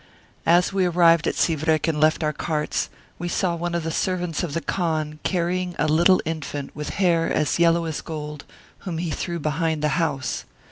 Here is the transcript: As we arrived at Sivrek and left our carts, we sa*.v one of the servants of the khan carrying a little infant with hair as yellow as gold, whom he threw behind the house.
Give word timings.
As 0.47 0.73
we 0.73 0.85
arrived 0.87 1.27
at 1.27 1.35
Sivrek 1.35 1.87
and 1.87 2.01
left 2.01 2.23
our 2.23 2.33
carts, 2.33 2.89
we 3.19 3.27
sa*.v 3.27 3.59
one 3.61 3.75
of 3.75 3.83
the 3.83 3.91
servants 3.91 4.41
of 4.41 4.55
the 4.55 4.59
khan 4.61 5.19
carrying 5.21 5.75
a 5.77 5.87
little 5.87 6.19
infant 6.25 6.75
with 6.75 6.89
hair 6.89 7.31
as 7.31 7.59
yellow 7.59 7.85
as 7.85 8.01
gold, 8.01 8.43
whom 8.79 8.97
he 8.97 9.11
threw 9.11 9.37
behind 9.37 9.83
the 9.83 9.89
house. 10.01 10.43